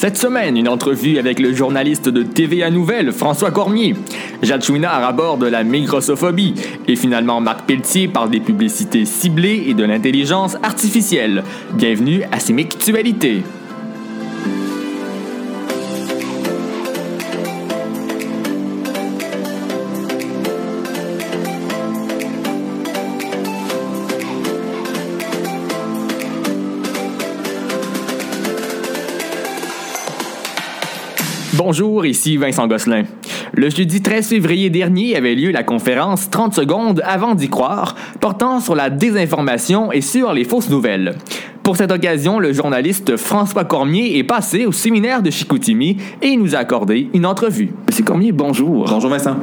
[0.00, 3.96] Cette semaine, une entrevue avec le journaliste de TVA Nouvelle, François Cormier.
[4.44, 6.54] Jade Chouinard aborde la microsophobie.
[6.86, 11.42] Et finalement, Marc Pelletier parle des publicités ciblées et de l'intelligence artificielle.
[11.72, 13.42] Bienvenue à ces Mictualités.
[31.58, 33.02] Bonjour, ici Vincent Gosselin.
[33.52, 38.60] Le jeudi 13 février dernier avait lieu la conférence 30 secondes avant d'y croire, portant
[38.60, 41.16] sur la désinformation et sur les fausses nouvelles.
[41.64, 46.54] Pour cette occasion, le journaliste François Cormier est passé au séminaire de Chicoutimi et nous
[46.54, 47.70] a accordé une entrevue.
[47.88, 48.84] Monsieur Cormier, bonjour.
[48.88, 49.36] Bonjour Vincent.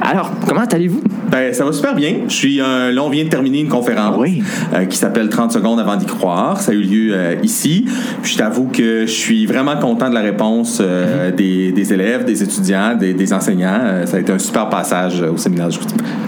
[0.00, 1.02] Alors, comment allez-vous?
[1.38, 2.14] Ben, ça va super bien.
[2.26, 4.42] Je suis, euh, là, on vient de terminer une conférence Oui.
[4.74, 6.60] euh, qui s'appelle 30 secondes avant d'y croire.
[6.60, 7.84] Ça a eu lieu euh, ici.
[8.22, 12.24] Puis je t'avoue que je suis vraiment content de la réponse euh, des, des élèves,
[12.24, 14.04] des étudiants, des, des enseignants.
[14.04, 15.68] Ça a été un super passage au séminaire.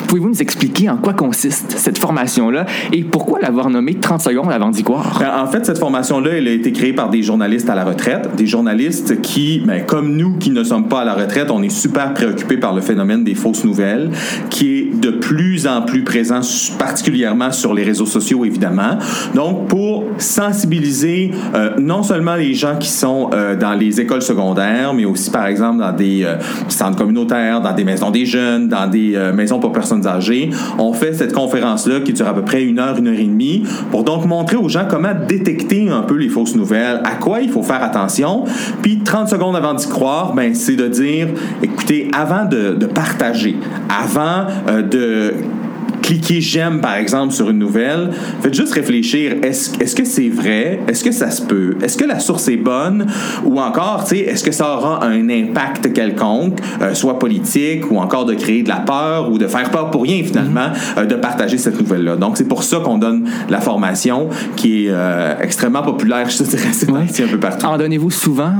[0.06, 4.70] Pouvez-vous nous expliquer en quoi consiste cette formation-là et pourquoi l'avoir nommée 30 secondes avant
[4.70, 5.18] d'y croire?
[5.18, 8.28] Ben, En fait, cette formation-là, elle a été créée par des journalistes à la retraite,
[8.36, 11.68] des journalistes qui, ben, comme nous qui ne sommes pas à la retraite, on est
[11.68, 14.10] super préoccupés par le phénomène des fausses nouvelles,
[14.50, 16.40] qui est de plus en plus présent,
[16.78, 18.98] particulièrement sur les réseaux sociaux, évidemment.
[19.34, 24.92] Donc, pour sensibiliser euh, non seulement les gens qui sont euh, dans les écoles secondaires,
[24.94, 26.36] mais aussi, par exemple, dans des euh,
[26.68, 31.12] centres communautaires, dans des maisons des jeunes, dans des maisons pour personnes âgées, on fait
[31.14, 34.26] cette conférence-là qui dure à peu près une heure, une heure et demie, pour donc
[34.26, 37.82] montrer aux gens comment détecter un peu les fausses nouvelles, à quoi il faut faire
[37.82, 38.44] attention.
[38.82, 41.28] Puis 30 secondes avant d'y croire, ben, c'est de dire,
[41.62, 43.56] écoutez, avant de, de partager,
[43.88, 44.46] avant
[44.82, 45.59] de
[46.02, 48.10] cliquer j'aime par exemple sur une nouvelle,
[48.42, 50.80] faites juste réfléchir est-ce est-ce que c'est vrai?
[50.88, 51.76] Est-ce que ça se peut?
[51.82, 53.06] Est-ce que la source est bonne?
[53.44, 57.98] Ou encore tu sais est-ce que ça aura un impact quelconque euh, soit politique ou
[57.98, 61.14] encore de créer de la peur ou de faire peur pour rien finalement euh, de
[61.14, 62.16] partager cette nouvelle là.
[62.16, 66.42] Donc c'est pour ça qu'on donne la formation qui est euh, extrêmement populaire je te
[66.44, 67.06] dirais c'est Ouais.
[67.24, 67.66] un peu partout.
[67.66, 68.52] En donnez-vous souvent?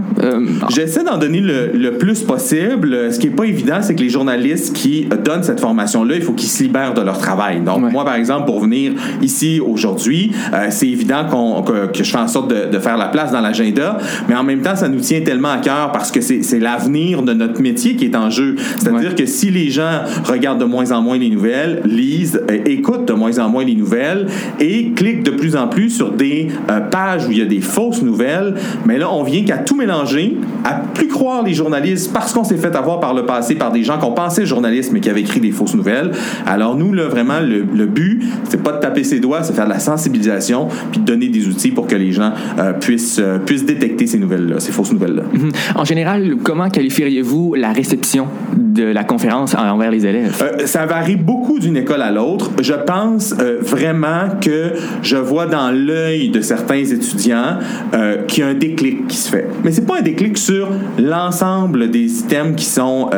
[0.68, 3.12] J'essaie d'en donner le, le plus possible.
[3.12, 6.32] Ce qui est pas évident, c'est que les journalistes qui donnent cette formation-là, il faut
[6.32, 7.29] qu'ils se libèrent de leur travail.
[7.64, 7.90] Donc, Ouais.
[7.90, 8.92] moi, par exemple, pour venir
[9.22, 12.96] ici aujourd'hui, euh, c'est évident qu'on- que, que je fais en sorte de, de faire
[12.96, 13.98] la place dans l'agenda,
[14.28, 17.22] mais en même temps, ça nous tient tellement à cœur parce que c'est c'est l'avenir
[17.22, 18.56] de notre métier qui est en jeu.
[18.78, 19.14] C'est-à-dire Ouais.
[19.14, 23.12] que si les gens regardent de moins en moins les nouvelles, lisent, euh, écoutent de
[23.12, 24.26] moins en moins les nouvelles
[24.58, 27.60] et cliquent de plus en plus sur des euh, pages où il y a des
[27.60, 28.54] fausses nouvelles,
[28.86, 32.56] mais là, on vient qu'à tout mélanger, à plus croire les journalistes parce qu'on s'est
[32.56, 35.40] fait avoir par le passé par des gens qu'on pensait journalistes mais qui avaient écrit
[35.40, 36.12] des fausses nouvelles.
[36.46, 39.66] Alors nous, là, vraiment, le, le but, c'est pas de taper ses doigts, c'est faire
[39.66, 43.38] de la sensibilisation puis de donner des outils pour que les gens euh, puissent, euh,
[43.38, 45.22] puissent détecter ces nouvelles-là, ces fausses nouvelles-là.
[45.32, 45.50] mhm.
[45.74, 48.26] En général, comment qualifieriez-vous la réception
[48.72, 50.36] de la conférence envers les élèves?
[50.42, 52.50] Euh, ça varie beaucoup d'une école à l'autre.
[52.60, 54.72] Je pense euh, vraiment que
[55.02, 57.58] je vois dans l'œil de certains étudiants
[57.94, 59.48] euh, qu'il y a un déclic qui se fait.
[59.64, 63.10] Mais c'est pas un déclic sur l'ensemble des items qui sont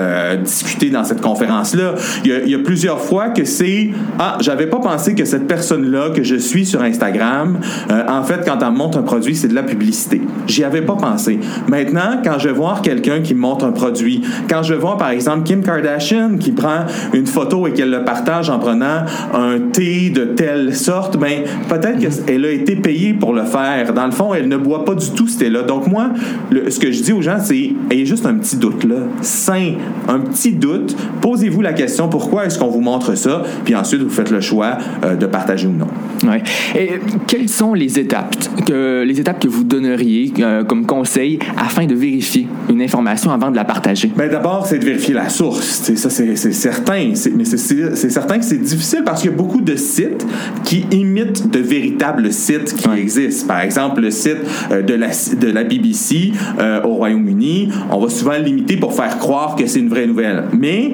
[0.43, 1.95] discutés dans cette conférence-là.
[2.25, 6.11] Il il y a plusieurs fois que c'est ah j'avais pas pensé que cette personne-là
[6.11, 7.59] que je suis sur Instagram,
[7.91, 10.21] en fait quand elle me montre un produit c'est de la publicité.
[10.47, 11.39] J'y avais pas pensé.
[11.69, 15.42] Maintenant quand je voir quelqu'un qui me montre un produit, quand je vois par exemple
[15.45, 19.05] Kim Kardashian qui prend une photo et qu'elle le partage en prenant
[19.35, 23.93] un thé de telle sorte, ben peut-être qu'elle a été payée pour le faire.
[23.95, 25.63] Dans le fond, elle ne boit pas du tout ce thé-là.
[25.63, 26.11] Donc moi,
[26.51, 29.73] le- ce que je dis aux gens, c'est ayez juste un petit doute là, sain,
[30.09, 30.97] un petit doute.
[31.21, 34.79] Posez-vous la question pourquoi est-ce qu'on vous montre ça, puis ensuite vous faites le choix
[35.05, 35.89] euh, de partager ou non.
[36.29, 36.43] Ouais.
[36.79, 38.35] Et quelles sont les étapes
[38.67, 43.51] que, les étapes que vous donneriez euh, comme conseil afin de vérifier une information avant
[43.51, 44.11] de la partager?
[44.17, 45.81] Ben d'abord, c'est de vérifier la source.
[45.85, 47.11] C'est ça, c'est certain.
[47.15, 50.27] C'est- Mais c'est- certain que c'est difficile parce qu'il y a beaucoup de sites
[50.65, 53.01] qui imitent de véritables sites qui Ouais.
[53.01, 53.47] existent.
[53.47, 54.39] Par exemple, le site
[54.71, 59.19] euh, de la, de la BBC euh, au Royaume-Uni, on va souvent l'imiter pour faire
[59.19, 60.45] croire que c'est une vraie nouvelle.
[60.59, 60.93] Mais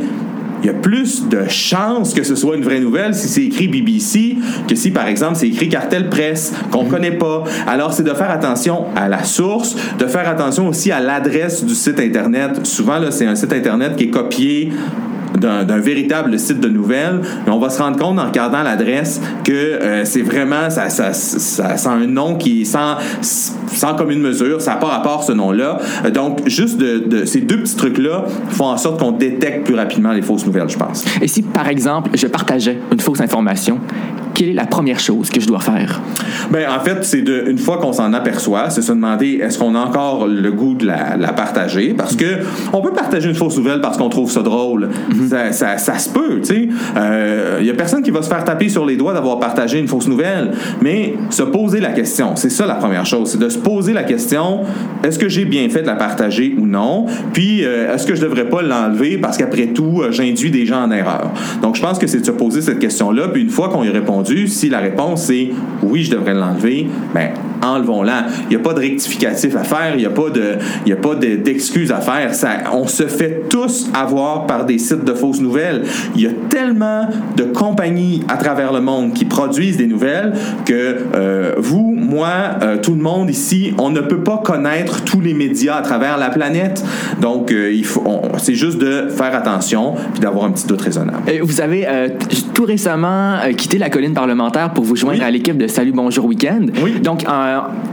[0.63, 3.69] il y a plus de chances que ce soit une vraie nouvelle si c'est écrit
[3.69, 7.45] BBC que si, par exemple, c'est écrit Cartel Presse, qu'on ne connaît pas.
[7.67, 11.75] Alors, c'est de faire attention à la source, de faire attention aussi à l'adresse du
[11.75, 12.67] site Internet.
[12.67, 14.71] Souvent, là, c'est un site Internet qui est copié
[15.39, 19.53] d'un véritable site de nouvelles, mais on va se rendre compte en regardant l'adresse que
[19.53, 24.77] euh, c'est vraiment, ça, ça, un nom qui est sans, sans commune mesure, ça n'a
[24.79, 25.79] pas rapport ce nom-là.
[26.05, 30.13] Euh, Donc, juste de- ces deux petits trucs-là font en sorte qu'on détecte plus rapidement
[30.13, 31.05] les fausses nouvelles, je pense.
[31.21, 33.79] Et si, par exemple, je partageais une fausse information,
[34.39, 36.01] quelle est la première chose que je dois faire?
[36.53, 39.75] Ben, en fait, c'est de, une fois qu'on s'en aperçoit, c'est se demander est-ce qu'on
[39.75, 41.93] a encore le goût de la, la partager?
[41.93, 42.39] Parce que
[42.73, 44.91] on peut partager une fausse nouvelle parce qu'on trouve ça drôle.
[45.29, 46.63] ça, ça, ça se peut, tu sais.
[46.63, 49.81] Il euh, y a personne qui va se faire taper sur les doigts d'avoir partagé
[49.81, 53.49] une fausse nouvelle, mais se poser la question, c'est ça la première chose, c'est de
[53.49, 54.61] se poser la question
[55.03, 57.07] est-ce que j'ai bien fait de la partager ou non?
[57.33, 60.83] Puis, euh, est-ce que je devrais pas l'enlever parce qu'après tout, euh, j'induis des gens
[60.83, 61.31] en erreur?
[61.63, 63.29] Donc, je pense que c'est de se poser cette question-là.
[63.29, 63.93] Puis, une fois qu'on y a
[64.47, 65.51] si la réponse est
[65.83, 67.31] oui, je devrais l'enlever, ben,
[67.69, 68.27] enlevons-la.
[68.45, 70.57] Il n'y a pas de rectificatif à faire, il n'y a pas de,
[70.87, 72.35] il y a pas d'excuses à faire.
[72.35, 75.85] Ça, on se fait tous avoir par des sites de fausses nouvelles.
[76.15, 80.33] Il y a tellement de compagnies à travers le monde qui produisent des nouvelles
[80.65, 82.29] que euh, vous, moi,
[82.63, 86.19] euh, tout le monde ici, on ne peut pas connaître tous les médias à travers
[86.19, 86.85] la planète.
[87.21, 88.03] Donc, euh, il faut,
[88.39, 91.23] c'est juste de faire attention puis d'avoir un petit doute raisonnable.
[91.43, 91.87] vous avez
[92.55, 96.67] tout récemment quitté la colline parlementaire pour vous joindre à l'équipe de Salut Bonjour Week-end.
[96.83, 97.01] Oui.
[97.01, 97.25] Donc,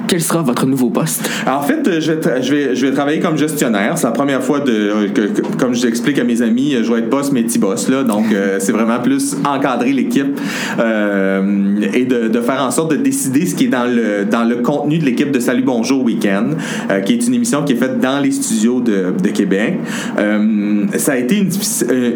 [0.08, 1.30] quel sera votre nouveau poste?
[1.48, 3.98] en fait, je vais, je, vais, je vais travailler comme gestionnaire.
[3.98, 7.10] C'est la première fois de, que, comme je l'explique à mes amis, je vais être
[7.10, 7.90] boss, mais petit boss.
[7.90, 8.26] Là, donc,
[8.60, 10.40] c'est vraiment plus encadrer l'équipe
[10.80, 14.44] euh, et de, de, faire en sorte de décider ce qui est dans le, dans
[14.44, 16.50] le contenu de l'équipe de Salut Bonjour Week-end,
[16.92, 19.80] euh, qui est une émission qui est faite dans les studios de, de Québec.
[20.18, 21.50] Euh, ça a été une,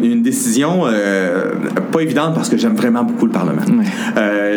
[0.02, 0.84] une décision
[1.92, 3.62] pas évidente parce que j'aime vraiment beaucoup le Parlement.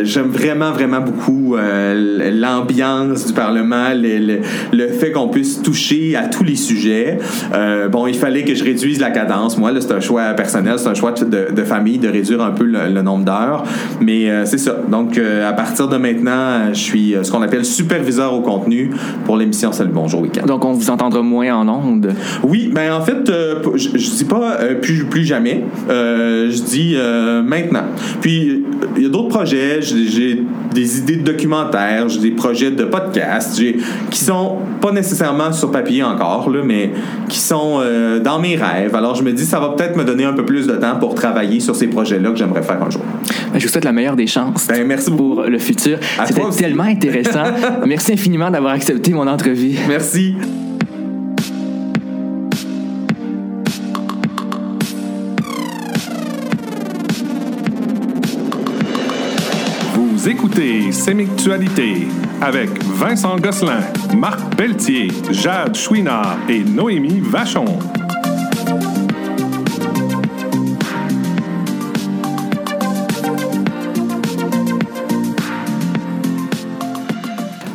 [0.03, 4.39] j'aime vraiment, vraiment beaucoup l'ambiance du Parlement, le,
[4.71, 7.17] le, fait qu'on puisse toucher à tous les sujets.
[7.91, 9.57] bon, il fallait que je réduise la cadence.
[9.57, 12.63] Moi, c'est un choix personnel, c'est un choix de, de, famille de réduire un peu
[12.63, 13.63] le, nombre d'heures.
[13.99, 14.77] Mais euh, c'est ça.
[14.89, 18.91] Donc, euh, à partir de maintenant, je suis euh, ce qu'on appelle superviseur au contenu
[19.25, 20.45] pour l'émission Salut Bonjour Week-end.
[20.45, 22.13] Donc, on vous entendra moins en ondes?
[22.43, 23.31] Oui, ben en fait,
[23.75, 25.63] je, je dis pas plus, plus jamais.
[25.89, 26.95] je dis
[27.43, 27.85] maintenant.
[28.21, 28.63] Puis,
[28.95, 29.81] il y a d'autres projets.
[29.81, 30.43] J'ai
[30.73, 33.61] des idées de documentaires, j'ai des projets de podcasts
[34.09, 36.91] qui sont pas nécessairement sur papier encore, là, mais
[37.29, 37.81] qui sont
[38.23, 38.95] dans mes rêves.
[38.95, 41.15] Alors, je me dis, ça va peut-être me donner un peu plus de temps pour
[41.15, 43.01] travailler sur ces projets-là que j'aimerais faire un jour.
[43.51, 45.97] Ben, je vous souhaite la meilleure des chances ben, merci pour le futur.
[46.25, 47.43] C'était tellement intéressant.
[47.85, 49.75] merci infiniment d'avoir accepté mon entrevue.
[49.87, 50.35] Merci.
[60.53, 62.07] Écoutez
[62.41, 63.81] avec Vincent Gosselin,
[64.15, 68.02] Marc Pelletier, Jade Chouinard et Noémie Vachon.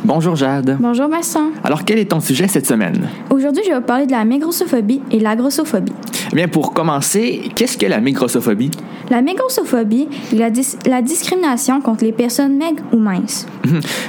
[0.09, 0.75] Bonjour Jade.
[0.79, 1.51] Bonjour Vincent.
[1.63, 3.07] Alors quel est ton sujet cette semaine?
[3.29, 5.93] Aujourd'hui, je vais vous parler de la migrossophobie et la grossophobie.
[6.31, 8.71] Eh bien, pour commencer, qu'est-ce que la migrossophobie?
[9.11, 10.49] La migrossophobie est la,
[10.87, 13.45] la discrimination contre les personnes maigres ou minces.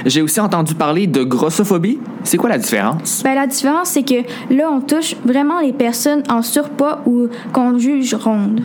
[0.07, 1.99] J'ai aussi entendu parler de grossophobie.
[2.23, 3.21] C'est quoi la différence?
[3.23, 7.77] Ben, la différence, c'est que là, on touche vraiment les personnes en surpoids ou qu'on
[7.77, 8.61] juge rondes.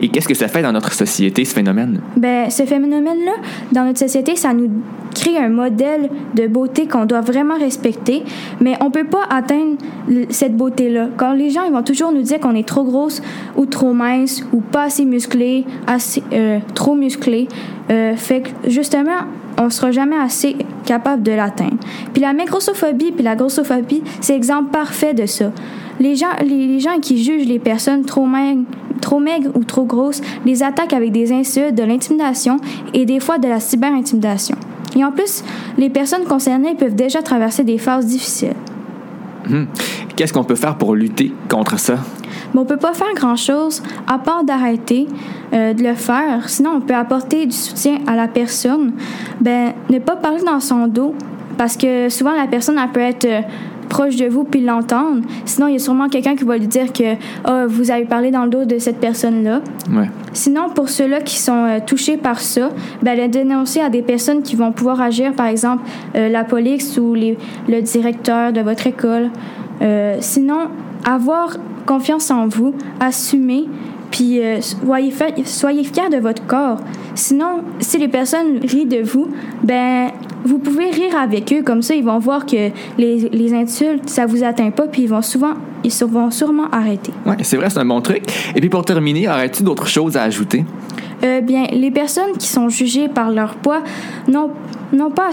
[0.00, 2.00] Et qu'est-ce que ça fait dans notre société, ce phénomène?
[2.16, 3.32] Ben, ce phénomène-là,
[3.72, 4.70] dans notre société, ça nous
[5.14, 8.22] crée un modèle de beauté qu'on doit vraiment respecter,
[8.60, 9.76] mais on peut pas atteindre
[10.30, 11.08] cette beauté-là.
[11.16, 13.22] Quand les gens ils vont toujours nous dire qu'on est trop grosse
[13.56, 17.48] ou trop mince ou pas assez musclé, assez, euh, trop musclé,
[17.90, 19.24] euh, fait que justement,
[19.58, 21.78] on sera jamais assez capable de l'atteindre.
[22.12, 25.52] Puis la microsophobie puis la grossophobie, c'est exemple parfait de ça.
[26.00, 28.62] Les gens, les, gens qui jugent les personnes trop maigres,
[29.00, 32.58] trop maigres ou trop grosses les attaquent avec des insultes, de l'intimidation
[32.94, 34.56] et des fois de la cyber-intimidation.
[34.96, 35.44] Et en plus,
[35.76, 38.54] les personnes concernées peuvent déjà traverser des phases difficiles.
[39.48, 39.64] Hmm.
[40.16, 41.98] Qu'est-ce qu'on peut faire pour lutter contre ça?
[42.54, 45.06] Bon, on peut pas faire grand-chose à part d'arrêter
[45.52, 46.48] euh, de le faire.
[46.48, 48.92] Sinon, on peut apporter du soutien à la personne.
[49.40, 51.14] Ben, ne pas parler dans son dos
[51.56, 53.40] parce que souvent la personne elle peut être euh,
[53.88, 55.22] proche de vous puis l'entendre.
[55.44, 57.14] Sinon, il y a sûrement quelqu'un qui va lui dire que
[57.48, 59.60] oh, vous avez parlé dans le dos de cette personne-là.
[59.90, 60.08] Ouais.
[60.32, 62.70] Sinon, pour ceux-là qui sont euh, touchés par ça,
[63.02, 65.82] ben, le dénoncer à des personnes qui vont pouvoir agir, par exemple
[66.14, 67.36] euh, la police ou les,
[67.68, 69.30] le directeur de votre école.
[69.82, 70.68] Euh, sinon,
[71.04, 71.56] avoir
[71.88, 73.64] confiance en vous, assumer,
[74.10, 75.12] puis soyez,
[75.44, 76.78] soyez fiers de votre corps.
[77.14, 79.28] Sinon, si les personnes rient de vous,
[79.64, 80.10] ben
[80.44, 84.26] vous pouvez rire avec eux, comme ça ils vont voir que les, les insultes, ça
[84.26, 87.12] vous atteint pas, puis ils vont souvent, ils vont sûrement arrêter.
[87.26, 88.22] Oui, c'est vrai, c'est un bon truc.
[88.54, 90.64] Et puis pour terminer, aurais-tu d'autres choses à ajouter?
[91.24, 93.82] Euh, bien, les personnes qui sont jugées par leur poids
[94.28, 95.30] n'ont pas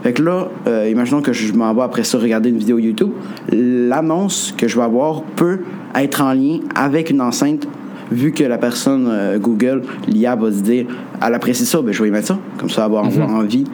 [0.04, 3.12] Fait que là, euh, imaginons que je m'en vais après ça regarder une vidéo YouTube.
[3.52, 5.60] L'annonce que je vais avoir peut
[5.96, 7.68] être en lien avec une enceinte
[8.12, 10.86] vu que la personne euh, Google, l'IA va se dire,
[11.26, 12.40] elle apprécie ça, ben, je vais y mettre ça.
[12.58, 13.66] Comme ça, elle va avoir envie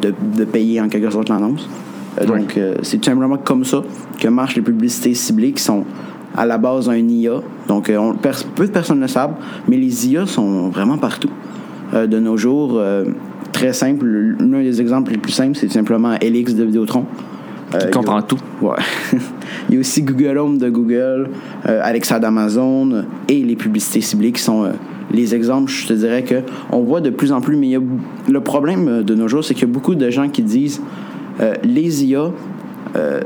[0.00, 1.68] de, de payer en quelque sorte l'annonce.
[2.20, 3.82] Euh, donc, euh, c'est tout simplement comme ça
[4.18, 5.84] que marchent les publicités ciblées qui sont
[6.36, 7.40] à la base un IA.
[7.68, 9.34] Donc, euh, on- peu de personnes le savent,
[9.68, 11.30] mais les IA sont vraiment partout.
[11.92, 13.04] Euh, de nos jours, euh,
[13.52, 14.06] très simple,
[14.38, 17.04] l'un des exemples les plus simples, c'est tout simplement LX de Vidéotron.
[17.74, 18.38] Euh, il y a- comprends tout.
[18.62, 18.76] Ouais.
[19.68, 21.30] il y a aussi Google Home de Google,
[21.66, 24.70] euh, Alexa d'Amazon euh, et les publicités ciblées qui sont euh,
[25.12, 25.70] les exemples.
[25.70, 26.36] Je te dirais que
[26.70, 27.80] on voit de plus en plus, mais il y a,
[28.28, 30.80] le problème euh, de nos jours, c'est qu'il y a beaucoup de gens qui disent
[31.40, 32.30] euh, les IA
[32.96, 33.20] euh,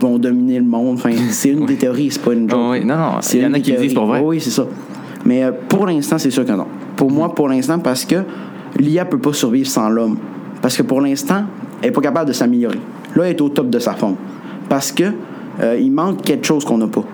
[0.00, 0.94] vont dominer le monde.
[0.94, 2.60] Enfin, c'est une des théories, c'est pas une joke.
[2.62, 2.84] Oh, oui.
[2.84, 4.20] Non, non, C'est il y en a qui le disent pour vrai.
[4.22, 4.66] Oh oui, c'est ça.
[5.24, 6.66] Mais euh, pour l'instant, c'est sûr que non.
[6.96, 8.16] Pour moi, pour l'instant, parce que
[8.78, 10.16] l'IA peut pas survivre sans l'homme.
[10.60, 11.44] Parce que pour l'instant,
[11.80, 12.78] elle n'est pas capable de s'améliorer.
[13.16, 14.16] Là, elle est au top de sa forme.
[14.68, 15.04] Parce que
[15.60, 17.04] euh, il manque quelque chose qu'on n'a pas.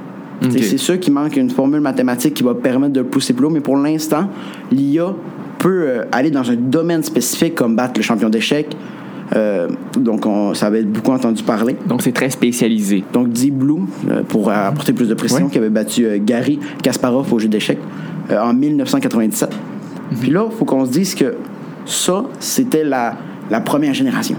[0.50, 3.60] C'est- sûr qu'il manque une formule mathématique qui va permettre de pousser plus haut, mais
[3.60, 4.28] pour l'instant,
[4.70, 5.12] l'IA
[5.58, 8.76] peut euh, aller dans un domaine spécifique comme battre le champion d'échecs.
[9.36, 9.68] Euh,
[9.98, 11.76] donc, on, ça avait beaucoup entendu parler.
[11.86, 13.04] Donc, c'est très spécialisé.
[13.12, 17.32] Donc, Deep Blue, euh, pour apporter plus de précision, qui avait battu euh, Gary Kasparov
[17.32, 17.78] au jeu d'échecs
[18.30, 19.50] en 1997.
[20.20, 21.34] Puis là, il faut qu'on se dise que
[21.86, 23.16] ça, c'était la,
[23.50, 24.36] la première génération,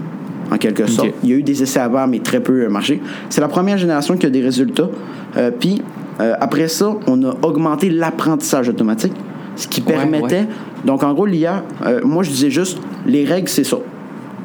[0.50, 1.10] en quelque sorte.
[1.24, 3.00] Il y a eu des essais avant, mais très peu marché.
[3.28, 4.88] C'est la première génération qui a des résultats.
[5.36, 5.82] Euh, puis,
[6.20, 9.12] euh, après ça, on a augmenté l'apprentissage automatique,
[9.56, 10.40] ce qui Ouais, permettait.
[10.40, 10.48] ouais.
[10.84, 13.78] Donc, en gros, l'IA, euh, moi, je disais juste, les règles, c'est ça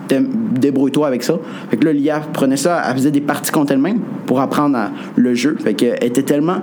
[0.09, 1.35] débrouille-toi avec ça.
[1.69, 4.91] Fait que là, l'IA prenait ça, elle faisait des parties contre elle-même pour apprendre à-
[5.15, 5.55] le jeu.
[5.59, 6.57] Fait qu'elle était tellement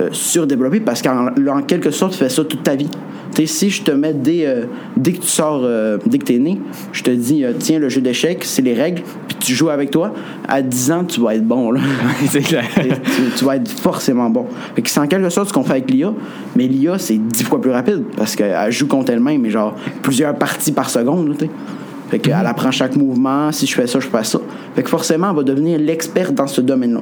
[0.00, 2.88] euh, surdéveloppée parce qu'en en quelque sorte, tu fais ça toute ta vie.
[3.46, 4.64] Si je te mets dès, euh,
[4.98, 6.60] dès que tu sors, euh, dès que tu es né,
[6.92, 9.90] je te dis, euh, tiens, le jeu d'échecs, c'est les règles, puis tu joues avec
[9.90, 10.12] toi,
[10.46, 11.70] à 10 ans, tu vas être bon.
[11.70, 11.80] Là.
[12.28, 12.64] c'est clair.
[12.76, 12.90] Tu,
[13.38, 14.44] tu vas être forcément bon.
[14.74, 16.12] Fait que c'est en quelque sorte ce qu'on fait avec l'IA,
[16.54, 20.34] mais l'IA, c'est dix fois plus rapide parce qu'elle joue contre elle-même, mais genre plusieurs
[20.34, 21.34] parties par seconde.
[22.10, 24.40] Fait qu'elle apprend chaque mouvement, si je fais ça, je fais ça.
[24.74, 27.00] Fait que forcément, elle va devenir l'expert dans ce domaine-là.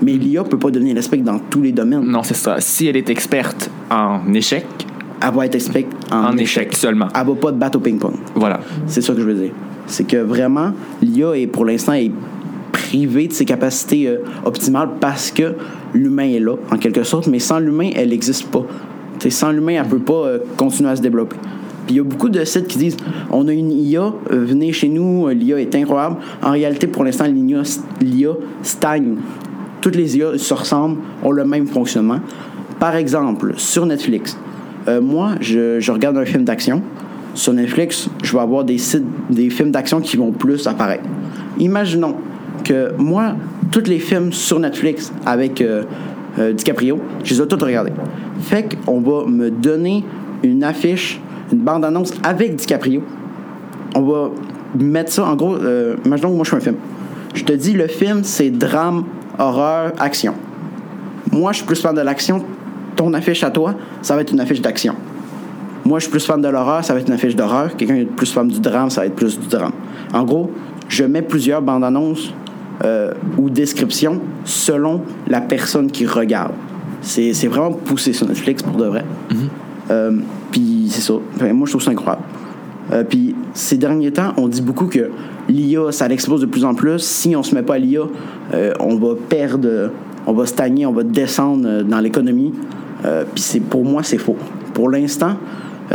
[0.00, 2.04] Mais l'IA peut pas devenir l'expert dans tous les domaines.
[2.04, 2.56] Non, c'est ça.
[2.60, 4.64] Si elle est experte en échec,
[5.20, 7.08] Elle va être expert en, en échec seulement.
[7.14, 8.14] Elle va pas te battre au ping-pong.
[8.36, 8.60] Voilà.
[8.86, 9.50] C'est ça que je veux dire.
[9.86, 12.12] C'est que vraiment, l'IA est pour l'instant est
[12.70, 15.54] privée de ses capacités euh, optimales parce que
[15.94, 18.64] l'humain est là, en quelque sorte, mais sans l'humain, elle n'existe pas.
[19.18, 21.36] T'sais, sans l'humain, elle ne peut pas euh, continuer à se développer.
[21.88, 22.98] Puis il y a beaucoup de sites qui disent
[23.30, 26.16] on a une IA, euh, venez chez nous, l'IA est incroyable.
[26.42, 29.16] En réalité, pour l'instant, l'IA, stagne.
[29.80, 32.20] Toutes les IA se ressemblent, ont le même fonctionnement.
[32.78, 34.36] Par exemple, sur Netflix,
[34.86, 36.82] euh, moi, je, regarde un film d'action.
[37.32, 41.04] Sur Netflix, je vais avoir des sites, des films d'action qui vont plus apparaître.
[41.58, 42.16] Imaginons
[42.64, 43.34] que moi,
[43.70, 45.84] tous les films sur Netflix avec euh,
[46.52, 47.92] DiCaprio, je les ai tous regardés.
[48.42, 50.04] Fait qu'on va me donner
[50.42, 51.18] une affiche,
[51.52, 53.02] une bande-annonce avec DiCaprio.
[53.94, 54.30] On va
[54.78, 56.76] mettre ça, en gros, euh, imaginons que moi je fais un film.
[57.34, 59.04] Je te dis, le film, c'est drame,
[59.38, 60.34] horreur, action.
[61.32, 62.44] Moi, je suis plus fan de l'action.
[62.96, 64.94] Ton affiche à toi, ça va être une affiche d'action.
[65.84, 67.76] Moi, je suis plus fan de l'horreur, ça va être une affiche d'horreur.
[67.76, 69.72] Quelqu'un est plus fan du drame, ça va être plus du drame.
[70.12, 70.50] En gros,
[70.88, 72.32] je mets plusieurs bandes annonces
[72.84, 76.52] euh, ou descriptions selon la personne qui regarde.
[77.00, 79.04] C'est c'est vraiment poussé sur Netflix pour de vrai.
[79.90, 80.18] Euh,
[80.50, 81.14] Puis c'est ça.
[81.52, 82.24] Moi, je trouve ça incroyable.
[82.92, 85.10] Euh, Puis ces derniers temps, on dit beaucoup que
[85.48, 86.98] l'IA, ça l'expose de plus en plus.
[86.98, 88.02] Si on se met pas à l'IA,
[88.54, 89.90] euh, on va perdre,
[90.26, 92.52] on va stagner, on va descendre euh, dans l'économie.
[93.32, 94.36] Puis c'est pour moi, c'est faux.
[94.74, 95.36] Pour l'instant,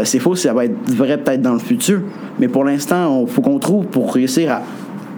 [0.06, 0.36] c'est faux.
[0.36, 2.00] Ça va être vrai peut-être dans le futur.
[2.40, 4.62] Mais pour l'instant, il faut qu'on trouve pour réussir à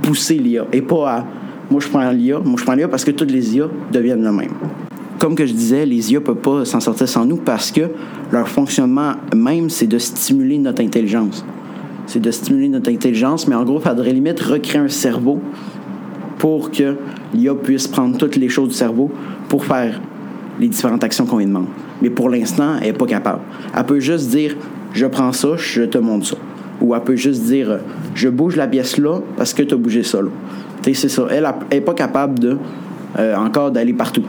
[0.01, 1.25] pousser l'IA et pas à
[1.69, 4.31] moi je prends l'IA, moi je prends l'IA parce que toutes les IA deviennent le
[4.31, 4.51] même.
[5.19, 7.89] Comme que je disais, les IA ne peuvent pas s'en sortir sans nous parce que
[8.35, 11.45] leur fonctionnement même, c'est de stimuler notre intelligence.
[12.05, 15.39] C'est de stimuler notre intelligence, mais en gros, il faudrait limite recréer un cerveau
[16.37, 16.97] pour que
[17.33, 19.09] l'IA puisse prendre toutes les choses du cerveau
[19.47, 20.01] pour faire
[20.59, 21.67] les différentes actions qu'on lui demande.
[22.01, 23.39] Mais pour l'instant, elle n'est pas capable.
[23.75, 24.55] Elle peut juste dire
[24.93, 26.35] Je prends ça, je te montre ça.
[26.81, 27.79] Ou elle peut juste dire
[28.13, 30.29] Je bouge la pièce là parce que tu as bougé ça là.
[30.83, 31.25] Tu sais, c'est ça.
[31.31, 32.57] Elle n'est pas capable de
[33.17, 34.23] euh, encore d'aller partout.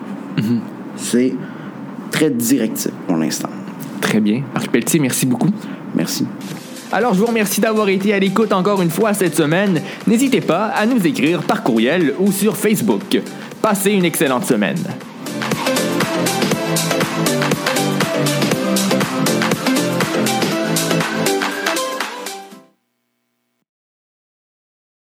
[0.96, 1.34] C'est
[2.10, 3.50] très directif pour l'instant.
[4.00, 4.42] Très bien.
[4.54, 5.50] Marc Pelletier, merci beaucoup.
[5.94, 6.26] Merci.
[6.92, 9.80] Alors, je vous remercie d'avoir été à l'écoute encore une fois cette semaine.
[10.06, 13.20] N'hésitez pas à nous écrire par courriel ou sur Facebook.
[13.60, 14.78] Passez une excellente semaine.